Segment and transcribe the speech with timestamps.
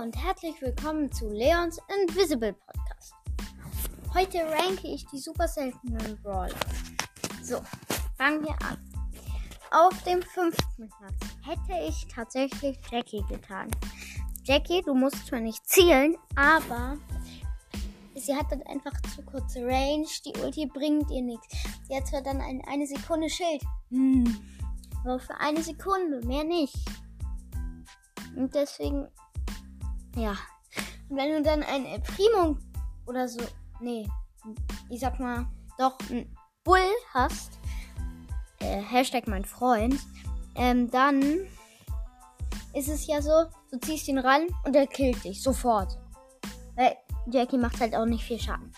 [0.00, 3.12] und herzlich willkommen zu Leons Invisible Podcast.
[4.14, 6.54] Heute ranke ich die super seltenen Brawler.
[7.42, 7.60] So,
[8.16, 8.78] fangen wir an.
[9.70, 13.70] Auf dem fünften Platz hätte ich tatsächlich Jackie getan.
[14.44, 16.96] Jackie, du musst zwar nicht zielen, aber
[18.14, 20.08] sie hat dann einfach zu kurze Range.
[20.24, 21.58] Die Ulti bringt ihr nichts.
[21.86, 23.62] Sie hat zwar dann ein, eine Sekunde Schild.
[23.90, 24.34] Hm,
[25.04, 26.74] aber für eine Sekunde, mehr nicht.
[28.34, 29.06] Und deswegen,
[30.16, 30.36] ja.
[31.08, 32.56] Und wenn du dann ein El Primo
[33.06, 33.40] oder so,
[33.80, 34.08] nee,
[34.88, 35.46] ich sag mal,
[35.78, 36.78] doch ein Bull
[37.12, 37.58] hast,
[38.60, 39.98] äh, Hashtag mein Freund,
[40.54, 41.20] ähm, dann
[42.74, 45.98] ist es ja so, du ziehst ihn ran und er killt dich sofort.
[46.76, 48.72] Weil Jackie macht halt auch nicht viel Schaden.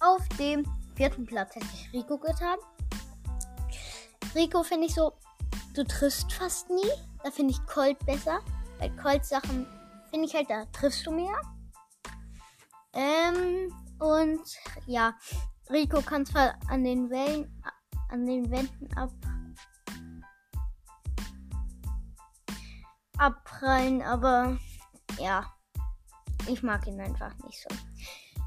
[0.00, 2.58] Auf dem vierten Platz hätte ich Rico getan.
[4.34, 5.12] Rico finde ich so,
[5.74, 6.90] du triffst fast nie.
[7.22, 8.40] Da finde ich Colt besser.
[8.78, 9.66] Weil Colt Sachen
[10.10, 11.40] finde ich halt, da triffst du mehr.
[12.92, 14.42] Ähm, und
[14.86, 15.14] ja,
[15.70, 17.62] Rico kann zwar an den Wellen,
[18.08, 19.10] an den Wänden ab,
[23.18, 24.58] abprallen, aber
[25.18, 25.44] ja,
[26.48, 27.76] ich mag ihn einfach nicht so.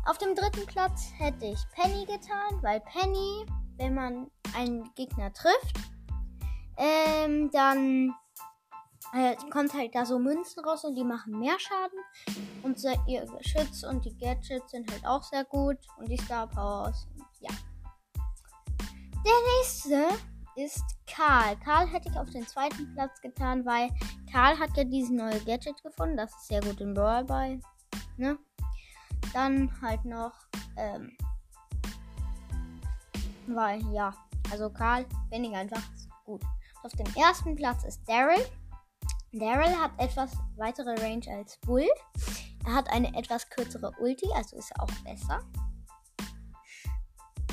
[0.06, 3.46] Auf dem dritten Platz hätte ich Penny getan, weil Penny,
[3.78, 5.78] wenn man einen Gegner trifft,
[6.78, 8.16] ähm, dann
[9.14, 12.00] äh, kommt halt da so Münzen raus und die machen mehr Schaden.
[12.64, 15.78] Und so, ihr Geschütz und die Gadgets sind halt auch sehr gut.
[15.98, 17.08] Und die Star Powers.
[17.40, 17.52] Ja.
[19.26, 20.08] Der nächste
[20.56, 21.58] ist Karl.
[21.58, 23.90] Karl hätte ich auf den zweiten Platz getan, weil
[24.32, 26.18] Karl hat ja diesen neue Gadget gefunden.
[26.18, 27.60] Das ist sehr gut im Brawl bei.
[28.18, 28.38] Ne?
[29.34, 30.34] Dann halt noch,
[30.78, 31.16] ähm,
[33.48, 34.14] weil, ja,
[34.52, 35.82] also Karl finde ich einfach
[36.26, 36.42] gut.
[36.84, 38.46] Auf dem ersten Platz ist Daryl.
[39.32, 41.88] Daryl hat etwas weitere Range als Bull.
[42.66, 45.42] Er hat eine etwas kürzere Ulti, also ist er auch besser.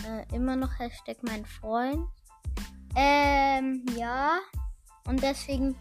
[0.07, 2.07] Äh, immer noch Hashtag mein Freund.
[2.95, 4.39] Ähm, ja.
[5.07, 5.77] Und deswegen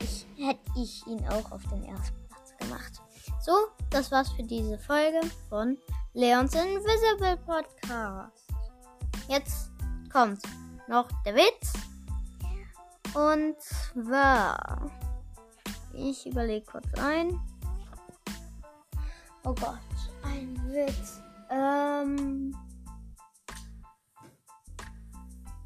[0.00, 2.92] ich, hätte ich ihn auch auf den ersten Platz gemacht.
[3.40, 3.52] So,
[3.90, 5.76] das war's für diese Folge von
[6.14, 8.46] Leons Invisible Podcast.
[9.28, 9.70] Jetzt
[10.12, 10.40] kommt
[10.88, 11.72] noch der Witz.
[13.14, 14.90] Und zwar.
[15.98, 17.40] Ich überlege kurz ein.
[19.44, 19.78] Oh Gott,
[20.22, 21.20] ein Witz.
[21.50, 22.54] Ähm.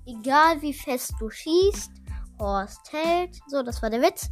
[0.06, 1.90] Egal wie fest du schießt,
[2.38, 3.38] Horst hält.
[3.46, 4.30] So, das war der Witz.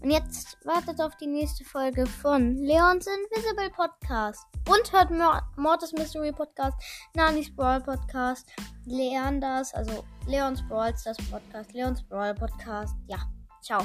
[0.00, 4.44] Und jetzt wartet auf die nächste Folge von Leons Invisible Podcast.
[4.68, 5.10] Und hört
[5.56, 6.76] Mortis Mystery Podcast,
[7.14, 8.48] Nanis Brawl Podcast,
[8.86, 12.94] Leanders, also Leons Brawl Stars Podcast, Leons Brawl Podcast.
[13.06, 13.18] Ja,
[13.60, 13.84] ciao.